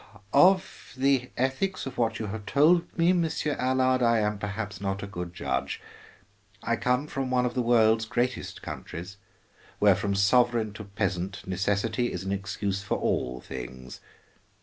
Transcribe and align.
"Of 0.33 0.93
the 0.97 1.29
ethics 1.37 1.85
of 1.85 1.95
what 1.99 2.17
you 2.17 2.25
have 2.25 2.47
told 2.47 2.91
me, 2.97 3.13
Monsieur 3.13 3.53
Allard, 3.59 4.01
I 4.01 4.17
am 4.17 4.39
perhaps 4.39 4.81
not 4.81 5.03
a 5.03 5.05
good 5.05 5.31
judge. 5.31 5.79
I 6.63 6.75
come 6.75 7.05
from 7.05 7.29
one 7.29 7.45
of 7.45 7.53
the 7.53 7.61
world's 7.61 8.05
greatest 8.05 8.63
countries, 8.63 9.17
where 9.77 9.93
from 9.95 10.15
sovereign 10.15 10.73
to 10.73 10.85
peasant 10.85 11.45
necessity 11.47 12.11
is 12.11 12.23
an 12.23 12.31
excuse 12.31 12.81
for 12.81 12.97
all 12.97 13.41
things. 13.41 13.99